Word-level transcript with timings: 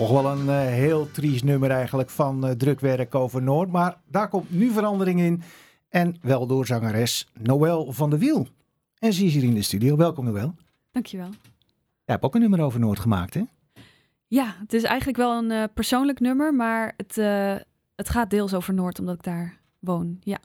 Toch 0.00 0.22
wel 0.22 0.32
een 0.32 0.46
uh, 0.46 0.60
heel 0.60 1.10
triest 1.10 1.44
nummer 1.44 1.70
eigenlijk 1.70 2.10
van 2.10 2.46
uh, 2.46 2.50
Drukwerk 2.50 3.14
over 3.14 3.42
Noord. 3.42 3.70
Maar 3.70 3.96
daar 4.06 4.28
komt 4.28 4.50
nu 4.50 4.70
verandering 4.70 5.20
in. 5.20 5.42
En 5.88 6.16
wel 6.22 6.46
door 6.46 6.66
zangeres 6.66 7.28
Noël 7.38 7.92
van 7.92 8.10
der 8.10 8.18
Wiel. 8.18 8.48
En 8.98 9.12
ze 9.12 9.24
is 9.24 9.34
hier 9.34 9.42
in 9.42 9.54
de 9.54 9.62
studio. 9.62 9.96
Welkom 9.96 10.24
Noël. 10.24 10.54
Dankjewel. 10.92 11.28
Jij 11.28 11.42
hebt 12.04 12.22
ook 12.22 12.34
een 12.34 12.40
nummer 12.40 12.60
over 12.60 12.80
Noord 12.80 12.98
gemaakt 12.98 13.34
hè? 13.34 13.42
Ja, 14.26 14.54
het 14.60 14.72
is 14.72 14.82
eigenlijk 14.82 15.18
wel 15.18 15.38
een 15.38 15.50
uh, 15.50 15.64
persoonlijk 15.74 16.20
nummer. 16.20 16.54
Maar 16.54 16.94
het, 16.96 17.14
het 17.94 18.08
gaat 18.08 18.30
deels 18.30 18.54
over 18.54 18.74
Noord 18.74 18.98
omdat 18.98 19.14
ik 19.14 19.22
daar 19.22 19.58
woon. 19.78 20.20
Ja. 20.20 20.38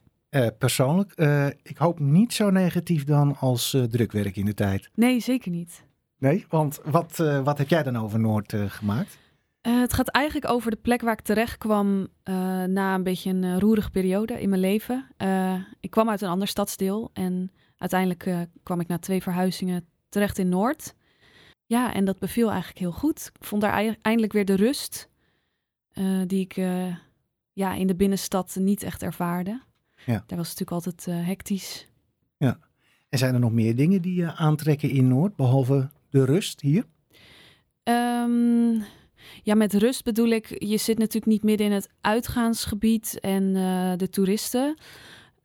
persoonlijk, 0.58 1.14
ik 1.62 1.76
hoop 1.76 1.98
niet 1.98 2.32
zo 2.32 2.50
negatief 2.50 3.04
dan 3.04 3.36
als 3.36 3.76
drukwerk 3.90 4.36
in 4.36 4.44
de 4.44 4.54
tijd. 4.54 4.90
Nee, 4.94 5.20
zeker 5.20 5.50
niet. 5.50 5.84
Nee, 6.18 6.44
want 6.48 6.80
wat, 6.84 7.16
wat 7.44 7.58
heb 7.58 7.68
jij 7.68 7.82
dan 7.82 7.96
over 7.98 8.20
Noord 8.20 8.54
gemaakt? 8.68 9.18
Uh, 9.66 9.80
het 9.80 9.92
gaat 9.92 10.08
eigenlijk 10.08 10.50
over 10.50 10.70
de 10.70 10.76
plek 10.76 11.00
waar 11.00 11.12
ik 11.12 11.20
terecht 11.20 11.58
kwam 11.58 12.00
uh, 12.00 12.64
na 12.64 12.94
een 12.94 13.02
beetje 13.02 13.30
een 13.30 13.42
uh, 13.42 13.58
roerige 13.58 13.90
periode 13.90 14.40
in 14.40 14.48
mijn 14.48 14.60
leven. 14.60 15.06
ik 15.80 15.90
kwam 15.90 16.10
uit 16.10 16.20
een 16.20 16.28
ander 16.28 16.48
stadsdeel 16.48 17.10
en 17.12 17.52
uiteindelijk 17.76 18.48
kwam 18.62 18.80
ik 18.80 18.86
na 18.86 18.98
twee 18.98 19.22
verhuizingen 19.22 19.86
terecht 20.08 20.38
in 20.38 20.48
Noord. 20.48 20.94
Ja, 21.66 21.94
en 21.94 22.04
dat 22.04 22.18
beviel 22.18 22.48
eigenlijk 22.48 22.78
heel 22.78 22.92
goed. 22.92 23.30
Ik 23.38 23.44
vond 23.44 23.62
daar 23.62 23.96
eindelijk 24.02 24.32
weer 24.32 24.44
de 24.44 24.54
rust 24.54 25.08
die 26.26 26.40
ik 26.40 26.54
ja, 27.52 27.74
in 27.74 27.86
de 27.86 27.94
binnenstad 27.94 28.56
niet 28.60 28.82
echt 28.82 29.02
ervaarde. 29.02 29.62
Ja. 30.04 30.24
Daar 30.26 30.38
was 30.38 30.54
natuurlijk 30.54 30.70
altijd 30.70 31.26
hectisch. 31.26 31.88
Ja. 32.36 32.58
En 33.08 33.18
zijn 33.18 33.34
er 33.34 33.40
nog 33.40 33.52
meer 33.52 33.76
dingen 33.76 34.02
die 34.02 34.14
je 34.14 34.34
aantrekken 34.34 34.90
in 34.90 35.08
Noord, 35.08 35.36
behalve 35.36 35.90
de 36.10 36.24
rust 36.24 36.60
hier? 36.60 36.84
Um, 37.82 38.84
ja, 39.42 39.54
met 39.54 39.74
rust 39.74 40.04
bedoel 40.04 40.28
ik, 40.28 40.64
je 40.64 40.76
zit 40.76 40.98
natuurlijk 40.98 41.26
niet 41.26 41.42
midden 41.42 41.66
in 41.66 41.72
het 41.72 41.88
uitgaansgebied 42.00 43.20
en 43.20 43.42
uh, 43.42 43.92
de 43.96 44.08
toeristen. 44.08 44.78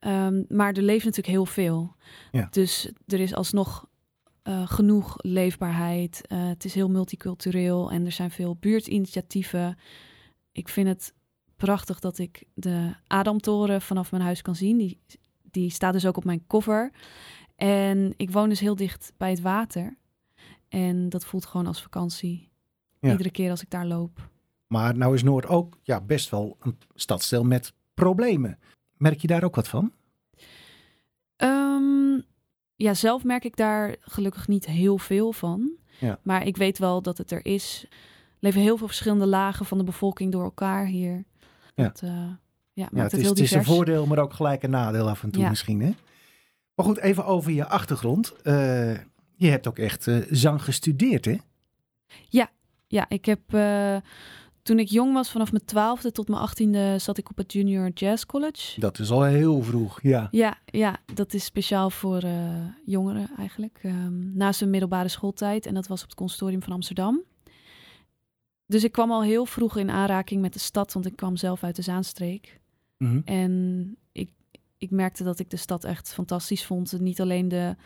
Um, 0.00 0.44
maar 0.48 0.72
er 0.72 0.82
leeft 0.82 1.04
natuurlijk 1.04 1.34
heel 1.34 1.46
veel. 1.46 1.94
Ja. 2.32 2.48
Dus 2.50 2.90
er 3.06 3.20
is 3.20 3.34
alsnog 3.34 3.88
uh, 4.44 4.66
genoeg 4.66 5.14
leefbaarheid. 5.16 6.20
Uh, 6.28 6.48
het 6.48 6.64
is 6.64 6.74
heel 6.74 6.88
multicultureel 6.88 7.90
en 7.90 8.04
er 8.04 8.12
zijn 8.12 8.30
veel 8.30 8.56
buurtinitiatieven. 8.60 9.78
Ik 10.52 10.68
vind 10.68 10.88
het 10.88 11.14
prachtig 11.56 12.00
dat 12.00 12.18
ik 12.18 12.44
de 12.54 12.94
Adamtoren 13.06 13.82
vanaf 13.82 14.10
mijn 14.10 14.22
huis 14.22 14.42
kan 14.42 14.56
zien. 14.56 14.78
Die, 14.78 15.00
die 15.50 15.70
staat 15.70 15.92
dus 15.92 16.06
ook 16.06 16.16
op 16.16 16.24
mijn 16.24 16.46
cover. 16.46 16.92
En 17.56 18.14
ik 18.16 18.30
woon 18.30 18.48
dus 18.48 18.60
heel 18.60 18.76
dicht 18.76 19.12
bij 19.16 19.30
het 19.30 19.40
water. 19.40 19.98
En 20.68 21.08
dat 21.08 21.24
voelt 21.24 21.46
gewoon 21.46 21.66
als 21.66 21.82
vakantie. 21.82 22.50
Iedere 23.10 23.30
keer 23.30 23.50
als 23.50 23.62
ik 23.62 23.70
daar 23.70 23.86
loop. 23.86 24.30
Maar 24.66 24.96
nou 24.96 25.14
is 25.14 25.22
Noord 25.22 25.46
ook 25.46 25.78
ja, 25.82 26.00
best 26.00 26.30
wel 26.30 26.56
een 26.60 26.78
stadsdeel 26.94 27.44
met 27.44 27.72
problemen. 27.94 28.58
Merk 28.96 29.20
je 29.20 29.26
daar 29.26 29.44
ook 29.44 29.54
wat 29.54 29.68
van? 29.68 29.92
Um, 31.36 32.22
ja, 32.76 32.94
zelf 32.94 33.24
merk 33.24 33.44
ik 33.44 33.56
daar 33.56 33.96
gelukkig 34.00 34.48
niet 34.48 34.66
heel 34.66 34.98
veel 34.98 35.32
van. 35.32 35.70
Ja. 35.98 36.18
Maar 36.22 36.46
ik 36.46 36.56
weet 36.56 36.78
wel 36.78 37.02
dat 37.02 37.18
het 37.18 37.30
er 37.30 37.44
is. 37.44 37.86
Er 37.90 37.96
leven 38.38 38.60
heel 38.60 38.76
veel 38.76 38.86
verschillende 38.86 39.26
lagen 39.26 39.66
van 39.66 39.78
de 39.78 39.84
bevolking 39.84 40.32
door 40.32 40.44
elkaar 40.44 40.86
hier. 40.86 41.24
Ja. 41.74 41.84
Dat, 41.84 42.02
uh, 42.04 42.10
ja, 42.72 42.88
ja, 42.92 43.02
het, 43.02 43.12
is, 43.12 43.28
het 43.28 43.38
is 43.38 43.52
een 43.52 43.64
voordeel, 43.64 44.06
maar 44.06 44.18
ook 44.18 44.32
gelijk 44.32 44.62
een 44.62 44.70
nadeel 44.70 45.08
af 45.08 45.22
en 45.22 45.30
toe 45.30 45.48
misschien. 45.48 45.80
Hè? 45.80 45.90
Maar 46.74 46.86
goed, 46.86 46.98
even 46.98 47.24
over 47.24 47.52
je 47.52 47.66
achtergrond. 47.66 48.34
Uh, 48.44 48.94
je 49.34 49.48
hebt 49.48 49.66
ook 49.66 49.78
echt 49.78 50.06
uh, 50.06 50.26
zang 50.30 50.62
gestudeerd, 50.62 51.24
hè? 51.24 51.36
Ja, 52.28 52.50
ja, 52.92 53.04
ik 53.08 53.24
heb 53.24 53.40
uh, 53.54 53.96
toen 54.62 54.78
ik 54.78 54.88
jong 54.88 55.12
was, 55.12 55.30
vanaf 55.30 55.52
mijn 55.52 55.64
twaalfde 55.64 56.12
tot 56.12 56.28
mijn 56.28 56.40
achttiende, 56.40 56.98
zat 56.98 57.18
ik 57.18 57.30
op 57.30 57.36
het 57.36 57.52
Junior 57.52 57.90
Jazz 57.90 58.24
College. 58.24 58.80
Dat 58.80 58.98
is 58.98 59.10
al 59.10 59.22
heel 59.22 59.62
vroeg, 59.62 60.02
ja. 60.02 60.28
Ja, 60.30 60.58
ja 60.64 61.00
dat 61.14 61.34
is 61.34 61.44
speciaal 61.44 61.90
voor 61.90 62.24
uh, 62.24 62.64
jongeren 62.84 63.30
eigenlijk. 63.38 63.80
Um, 63.84 64.30
naast 64.34 64.60
een 64.60 64.70
middelbare 64.70 65.08
schooltijd. 65.08 65.66
En 65.66 65.74
dat 65.74 65.86
was 65.86 66.02
op 66.02 66.08
het 66.08 66.16
consortium 66.16 66.62
van 66.62 66.72
Amsterdam. 66.72 67.22
Dus 68.66 68.84
ik 68.84 68.92
kwam 68.92 69.10
al 69.10 69.22
heel 69.22 69.46
vroeg 69.46 69.76
in 69.76 69.90
aanraking 69.90 70.40
met 70.40 70.52
de 70.52 70.58
stad, 70.58 70.92
want 70.92 71.06
ik 71.06 71.16
kwam 71.16 71.36
zelf 71.36 71.64
uit 71.64 71.76
de 71.76 71.82
Zaanstreek. 71.82 72.60
Mm 72.98 73.08
-hmm. 73.08 73.22
En 73.24 73.96
ik, 74.12 74.30
ik 74.78 74.90
merkte 74.90 75.24
dat 75.24 75.38
ik 75.38 75.50
de 75.50 75.56
stad 75.56 75.84
echt 75.84 76.12
fantastisch 76.12 76.64
vond. 76.64 77.00
Niet 77.00 77.20
alleen 77.20 77.48
de 77.48 77.76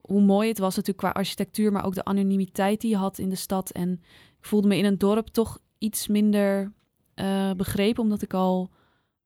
hoe 0.00 0.20
mooi 0.20 0.48
het 0.48 0.58
was 0.58 0.76
natuurlijk 0.76 1.04
qua 1.04 1.20
architectuur, 1.20 1.72
maar 1.72 1.84
ook 1.84 1.94
de 1.94 2.04
anonimiteit 2.04 2.80
die 2.80 2.90
je 2.90 2.96
had 2.96 3.18
in 3.18 3.28
de 3.28 3.34
stad. 3.34 3.70
En 3.70 3.92
ik 4.38 4.46
voelde 4.46 4.68
me 4.68 4.76
in 4.76 4.84
een 4.84 4.98
dorp 4.98 5.28
toch 5.28 5.58
iets 5.78 6.06
minder 6.06 6.72
uh, 7.14 7.52
begrepen, 7.52 8.02
omdat 8.02 8.22
ik 8.22 8.34
al 8.34 8.70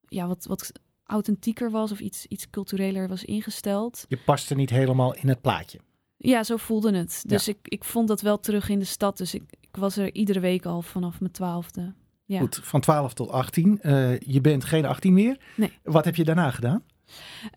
ja, 0.09 0.27
wat, 0.27 0.45
wat 0.45 0.73
authentieker 1.05 1.71
was 1.71 1.93
of 1.93 2.01
iets, 2.01 2.27
iets 2.27 2.51
cultureler 2.51 3.09
was 3.09 3.25
ingesteld. 3.25 4.05
Je 4.09 4.19
paste 4.25 4.55
niet 4.55 4.71
helemaal 4.71 5.15
in 5.15 5.29
het 5.29 5.41
plaatje. 5.41 5.79
Ja, 6.17 6.45
zo 6.45 6.57
voelde 6.57 6.97
het. 6.97 7.25
Dus 7.27 7.49
ik, 7.49 7.59
ik 7.63 7.85
vond 7.85 8.09
dat 8.09 8.21
wel 8.21 8.41
terug 8.41 8.69
in 8.69 8.79
de 8.79 8.85
stad. 8.85 9.17
Dus 9.17 9.35
ik, 9.35 9.43
ik 9.61 9.77
was 9.77 9.97
er 9.97 10.15
iedere 10.15 10.41
week 10.41 10.67
al 10.67 10.83
vanaf 10.83 11.21
mijn 11.21 11.33
twaalfde. 11.33 11.95
Ja. 12.25 12.41
Goed, 12.41 12.61
van 12.63 12.81
12 12.81 13.15
tot 13.15 13.31
18. 13.31 13.79
Uh, 13.83 14.19
je 14.19 14.41
bent 14.41 14.65
geen 14.65 14.85
18 14.85 15.13
meer. 15.13 15.41
Nee. 15.57 15.79
Wat 15.83 16.05
heb 16.05 16.17
je 16.17 16.25
daarna 16.25 16.51
gedaan? 16.51 16.83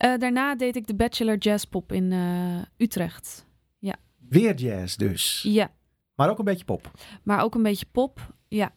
Uh, 0.03 0.17
daarna 0.17 0.55
deed 0.55 0.75
ik 0.75 0.87
de 0.87 0.95
Bachelor 0.95 1.37
Jazz 1.37 1.63
Pop 1.63 1.91
in 1.91 2.11
uh, 2.11 2.61
Utrecht. 2.77 3.45
Ja. 3.79 3.95
Weer 4.29 4.55
jazz 4.55 4.95
dus? 4.95 5.41
Ja. 5.47 5.71
Maar 6.15 6.29
ook 6.29 6.39
een 6.39 6.45
beetje 6.45 6.65
pop? 6.65 6.91
Maar 7.23 7.43
ook 7.43 7.55
een 7.55 7.63
beetje 7.63 7.85
pop, 7.91 8.33
ja. 8.47 8.73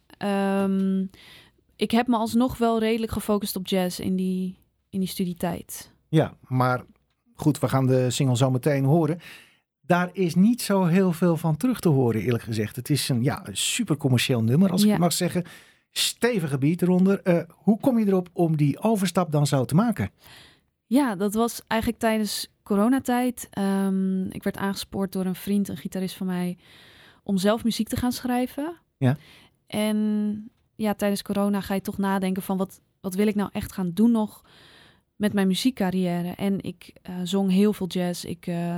Um, 0.63 1.11
ik 1.77 1.91
heb 1.91 2.07
me 2.07 2.17
alsnog 2.17 2.59
wel 2.59 2.79
redelijk 2.79 3.13
gefocust 3.13 3.57
op 3.57 3.67
jazz 3.67 3.99
in 3.99 4.17
die, 4.17 4.59
in 4.89 5.01
die 5.01 5.09
studietijd. 5.09 5.93
Ja, 6.09 6.37
maar 6.41 6.85
goed, 7.35 7.59
we 7.59 7.69
gaan 7.69 7.87
de 7.87 8.11
single 8.11 8.37
zo 8.37 8.51
meteen 8.51 8.85
horen. 8.85 9.19
Daar 9.81 10.11
is 10.13 10.35
niet 10.35 10.63
zo 10.63 10.85
heel 10.85 11.13
veel 11.13 11.37
van 11.37 11.57
terug 11.57 11.81
te 11.81 11.89
horen, 11.89 12.21
eerlijk 12.21 12.45
gezegd. 12.45 12.77
Het 12.77 12.91
is 12.91 13.09
een, 13.09 13.23
ja, 13.23 13.45
super 13.53 13.97
commercieel 13.97 14.43
nummer, 14.43 14.71
als 14.71 14.83
ja. 14.83 14.93
ik 14.93 14.99
mag 14.99 15.13
zeggen. 15.13 15.45
Stevige 15.91 16.59
beat 16.59 16.83
eronder. 16.83 17.21
Uh, 17.25 17.43
hoe 17.49 17.81
kom 17.81 17.99
je 17.99 18.07
erop 18.07 18.29
om 18.33 18.57
die 18.57 18.79
overstap 18.79 19.33
dan 19.33 19.47
zo 19.47 19.65
te 19.65 19.75
maken? 19.75 20.11
Ja, 20.89 21.17
dat 21.17 21.35
was 21.35 21.63
eigenlijk 21.67 22.01
tijdens 22.01 22.49
coronatijd. 22.63 23.49
Um, 23.59 24.31
ik 24.31 24.43
werd 24.43 24.57
aangespoord 24.57 25.13
door 25.13 25.25
een 25.25 25.35
vriend, 25.35 25.69
een 25.69 25.77
gitarist 25.77 26.17
van 26.17 26.27
mij, 26.27 26.59
om 27.23 27.39
zelf 27.39 27.65
muziek 27.65 27.89
te 27.89 27.97
gaan 27.97 28.13
schrijven. 28.13 28.77
Ja. 28.97 29.17
En 29.67 30.51
ja, 30.75 30.95
tijdens 30.95 31.23
corona 31.23 31.61
ga 31.61 31.75
je 31.75 31.81
toch 31.81 31.99
nadenken 31.99 32.43
van 32.43 32.57
wat, 32.57 32.81
wat 33.01 33.15
wil 33.15 33.27
ik 33.27 33.35
nou 33.35 33.51
echt 33.53 33.73
gaan 33.73 33.91
doen 33.91 34.11
nog 34.11 34.43
met 35.17 35.33
mijn 35.33 35.47
muziekcarrière. 35.47 36.31
En 36.31 36.61
ik 36.61 36.93
uh, 37.11 37.17
zong 37.23 37.51
heel 37.51 37.73
veel 37.73 37.87
jazz. 37.87 38.25
Ik 38.25 38.47
uh, 38.47 38.77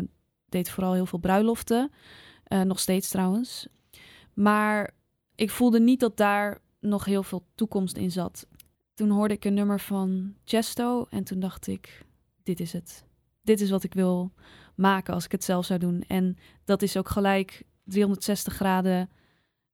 deed 0.49 0.71
vooral 0.71 0.93
heel 0.93 1.07
veel 1.07 1.19
bruiloften. 1.19 1.91
Uh, 2.49 2.61
nog 2.61 2.81
steeds 2.81 3.09
trouwens. 3.09 3.67
Maar 4.35 4.91
ik 5.35 5.51
voelde 5.51 5.81
niet 5.81 6.01
dat 6.01 6.17
daar 6.17 6.59
nog 6.81 7.05
heel 7.05 7.23
veel 7.23 7.45
toekomst 7.55 7.97
in 7.97 8.11
zat 8.11 8.47
toen 9.01 9.11
hoorde 9.11 9.35
ik 9.35 9.45
een 9.45 9.55
nummer 9.55 9.81
van 9.81 10.35
Chesto 10.45 11.07
en 11.11 11.25
toen 11.25 11.41
dacht 11.41 11.67
ik, 11.67 12.07
dit 12.43 12.61
is 12.61 12.73
het. 12.73 13.05
Dit 13.43 13.61
is 13.61 13.71
wat 13.71 13.85
ik 13.85 13.95
wil 13.95 14.33
maken 14.75 15.15
als 15.15 15.25
ik 15.25 15.33
het 15.33 15.45
zelf 15.45 15.65
zou 15.65 15.79
doen. 15.79 16.05
En 16.07 16.37
dat 16.65 16.83
is 16.83 16.97
ook 16.97 17.09
gelijk 17.09 17.63
360 17.85 18.55
graden 18.55 19.01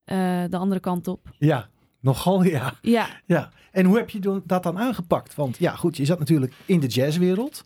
uh, 0.05 0.45
de 0.49 0.57
andere 0.57 0.81
kant 0.81 1.09
op. 1.09 1.35
Ja, 1.39 1.69
nogal 2.01 2.43
ja. 2.43 2.75
Ja. 2.83 3.09
ja. 3.25 3.51
En 3.73 3.87
hoe 3.87 3.97
heb 3.97 4.11
je 4.11 4.43
dat 4.45 4.63
dan 4.63 4.79
aangepakt? 4.79 5.35
Want 5.35 5.59
ja, 5.59 5.75
goed, 5.75 5.97
je 5.97 6.05
zat 6.05 6.19
natuurlijk 6.19 6.53
in 6.67 6.81
de 6.81 6.87
jazzwereld. 6.87 7.63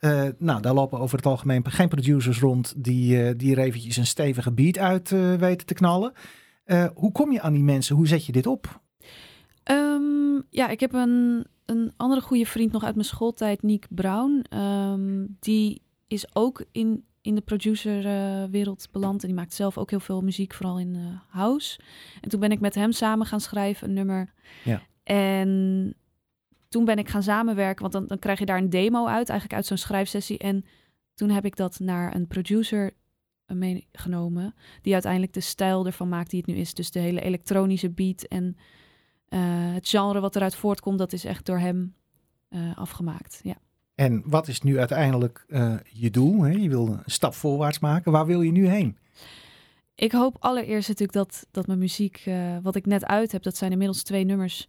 Uh, 0.00 0.28
nou, 0.38 0.62
daar 0.62 0.74
lopen 0.74 0.98
over 0.98 1.16
het 1.16 1.26
algemeen 1.26 1.70
geen 1.70 1.88
producers 1.88 2.40
rond 2.40 2.74
die, 2.76 3.16
uh, 3.16 3.30
die 3.36 3.52
er 3.52 3.62
eventjes 3.62 3.96
een 3.96 4.06
stevige 4.06 4.52
beat 4.52 4.78
uit 4.78 5.10
weten 5.38 5.66
te 5.66 5.74
knallen. 5.74 6.12
hoe 6.94 7.12
kom 7.12 7.32
je 7.32 7.40
aan 7.40 7.52
die 7.52 7.62
mensen? 7.62 7.96
Hoe 7.96 8.06
zet 8.06 8.26
je 8.26 8.32
dit 8.32 8.46
op? 8.46 8.82
Um, 9.70 10.42
ja, 10.50 10.68
ik 10.68 10.80
heb 10.80 10.92
een, 10.92 11.46
een 11.64 11.92
andere 11.96 12.20
goede 12.20 12.46
vriend 12.46 12.72
nog 12.72 12.84
uit 12.84 12.94
mijn 12.94 13.06
schooltijd, 13.06 13.62
Nick 13.62 13.86
Brown. 13.90 14.44
Um, 14.58 15.36
die 15.40 15.82
is 16.06 16.34
ook 16.34 16.64
in, 16.72 17.04
in 17.20 17.34
de 17.34 17.40
producerwereld 17.40 18.84
uh, 18.86 18.92
beland. 18.92 19.22
En 19.22 19.28
die 19.28 19.36
maakt 19.36 19.54
zelf 19.54 19.78
ook 19.78 19.90
heel 19.90 20.00
veel 20.00 20.22
muziek, 20.22 20.54
vooral 20.54 20.78
in 20.78 20.94
uh, 20.94 21.20
house. 21.28 21.80
En 22.20 22.28
toen 22.28 22.40
ben 22.40 22.50
ik 22.50 22.60
met 22.60 22.74
hem 22.74 22.92
samen 22.92 23.26
gaan 23.26 23.40
schrijven, 23.40 23.88
een 23.88 23.94
nummer. 23.94 24.32
Ja. 24.64 24.82
En 25.02 25.94
toen 26.68 26.84
ben 26.84 26.98
ik 26.98 27.08
gaan 27.08 27.22
samenwerken, 27.22 27.80
want 27.80 27.92
dan, 27.92 28.06
dan 28.06 28.18
krijg 28.18 28.38
je 28.38 28.46
daar 28.46 28.58
een 28.58 28.70
demo 28.70 29.06
uit, 29.06 29.28
eigenlijk 29.28 29.52
uit 29.52 29.66
zo'n 29.66 29.76
schrijfsessie. 29.76 30.38
En 30.38 30.64
toen 31.14 31.30
heb 31.30 31.44
ik 31.44 31.56
dat 31.56 31.78
naar 31.78 32.14
een 32.14 32.26
producer 32.26 32.92
eh, 33.46 33.56
meegenomen, 33.56 34.54
die 34.82 34.92
uiteindelijk 34.92 35.32
de 35.32 35.40
stijl 35.40 35.86
ervan 35.86 36.08
maakt 36.08 36.30
die 36.30 36.38
het 36.38 36.48
nu 36.48 36.54
is. 36.54 36.74
Dus 36.74 36.90
de 36.90 36.98
hele 36.98 37.20
elektronische 37.20 37.90
beat 37.90 38.22
en 38.22 38.56
het 39.74 39.88
genre 39.88 40.20
wat 40.20 40.36
eruit 40.36 40.56
voortkomt, 40.56 40.98
dat 40.98 41.12
is 41.12 41.24
echt 41.24 41.46
door 41.46 41.58
hem 41.58 41.94
uh, 42.50 42.76
afgemaakt. 42.76 43.40
Ja. 43.42 43.56
En 43.94 44.22
wat 44.26 44.48
is 44.48 44.60
nu 44.60 44.78
uiteindelijk 44.78 45.44
uh, 45.48 45.74
je 45.84 46.10
doel? 46.10 46.42
Hè? 46.42 46.50
Je 46.50 46.68
wil 46.68 46.88
een 46.88 47.02
stap 47.06 47.34
voorwaarts 47.34 47.78
maken. 47.78 48.12
Waar 48.12 48.26
wil 48.26 48.42
je 48.42 48.52
nu 48.52 48.68
heen? 48.68 48.98
ik 49.94 50.12
hoop 50.12 50.36
allereerst 50.38 50.88
natuurlijk 50.88 51.18
dat, 51.18 51.46
dat 51.50 51.66
mijn 51.66 51.78
muziek, 51.78 52.30
wat 52.62 52.76
ik 52.76 52.86
net 52.86 53.04
uit 53.04 53.32
heb, 53.32 53.42
dat 53.42 53.56
zijn 53.56 53.72
inmiddels 53.72 54.02
twee 54.02 54.24
nummers, 54.24 54.68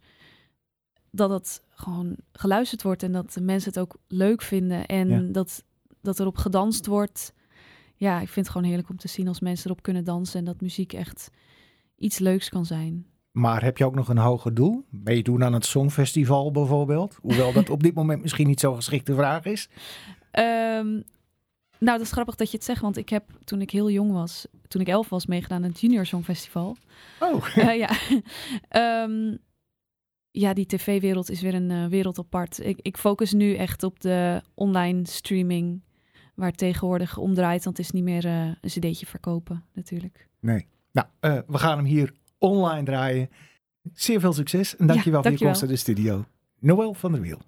dat 1.10 1.30
het 1.30 1.62
gewoon 1.70 2.16
geluisterd 2.32 2.82
wordt 2.82 3.02
en 3.02 3.12
dat 3.12 3.32
de 3.32 3.40
mensen 3.40 3.68
het 3.68 3.78
ook 3.78 3.96
leuk 4.08 4.42
vinden 4.42 4.86
en 4.86 5.32
dat, 5.32 5.64
dat 6.00 6.20
erop 6.20 6.36
gedanst 6.36 6.86
wordt. 6.86 7.32
Ja, 7.94 8.20
ik 8.20 8.28
vind 8.28 8.46
het 8.46 8.48
gewoon 8.48 8.66
heerlijk 8.66 8.90
om 8.90 8.96
te 8.96 9.08
zien 9.08 9.28
als 9.28 9.40
mensen 9.40 9.70
erop 9.70 9.82
kunnen 9.82 10.04
dansen 10.04 10.38
en 10.38 10.44
dat 10.44 10.60
muziek 10.60 10.92
echt 10.92 11.30
iets 11.96 12.18
leuks 12.18 12.48
kan 12.48 12.66
zijn. 12.66 13.06
Maar 13.36 13.62
heb 13.62 13.78
je 13.78 13.84
ook 13.84 13.94
nog 13.94 14.08
een 14.08 14.18
hoger 14.18 14.54
doel? 14.54 14.84
Meedoen 14.90 15.44
aan 15.44 15.52
het 15.52 15.66
Songfestival 15.66 16.50
bijvoorbeeld? 16.50 17.18
Hoewel 17.20 17.52
dat 17.52 17.70
op 17.70 17.82
dit 17.82 17.94
moment 17.94 18.22
misschien 18.22 18.46
niet 18.46 18.60
zo'n 18.60 18.74
geschikte 18.74 19.14
vraag 19.14 19.44
is. 19.44 19.68
Um, 20.32 21.04
nou, 21.78 21.98
dat 21.98 22.00
is 22.00 22.12
grappig 22.12 22.34
dat 22.34 22.50
je 22.50 22.56
het 22.56 22.66
zegt, 22.66 22.80
want 22.80 22.96
ik 22.96 23.08
heb 23.08 23.24
toen 23.44 23.60
ik 23.60 23.70
heel 23.70 23.90
jong 23.90 24.12
was, 24.12 24.46
toen 24.68 24.80
ik 24.80 24.88
elf 24.88 25.08
was, 25.08 25.26
meegedaan 25.26 25.62
aan 25.62 25.68
het 25.70 25.80
Junior 25.80 26.06
Songfestival. 26.06 26.76
Oh. 27.20 27.46
Uh, 27.56 27.76
ja. 27.84 27.90
um, 29.02 29.38
ja, 30.30 30.54
die 30.54 30.66
tv-wereld 30.66 31.30
is 31.30 31.40
weer 31.40 31.54
een 31.54 31.70
uh, 31.70 31.86
wereld 31.86 32.18
apart. 32.18 32.60
Ik, 32.64 32.78
ik 32.82 32.96
focus 32.96 33.32
nu 33.32 33.54
echt 33.54 33.82
op 33.82 34.00
de 34.00 34.42
online 34.54 35.06
streaming, 35.06 35.82
waar 36.34 36.48
het 36.48 36.58
tegenwoordig 36.58 37.18
om 37.18 37.34
draait, 37.34 37.64
want 37.64 37.76
het 37.76 37.86
is 37.86 37.92
niet 37.92 38.04
meer 38.04 38.24
uh, 38.24 38.44
een 38.44 38.56
cd'tje 38.60 39.06
verkopen 39.06 39.64
natuurlijk. 39.72 40.28
Nee. 40.40 40.66
Nou, 40.92 41.06
we 41.46 41.58
gaan 41.58 41.76
hem 41.76 41.86
hier 41.86 42.12
online 42.38 42.82
draaien. 42.82 43.30
Zeer 43.92 44.20
veel 44.20 44.32
succes 44.32 44.76
en 44.76 44.86
dankjewel 44.86 45.22
ja, 45.22 45.28
voor 45.30 45.38
je 45.38 45.44
komst 45.44 45.60
naar 45.60 45.70
de 45.70 45.76
studio. 45.76 46.24
Noël 46.58 46.94
van 46.94 47.12
der 47.12 47.20
Wiel. 47.20 47.40